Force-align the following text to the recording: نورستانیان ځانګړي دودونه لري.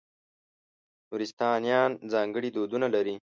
نورستانیان 1.09 1.91
ځانګړي 2.11 2.49
دودونه 2.51 2.87
لري. 2.95 3.15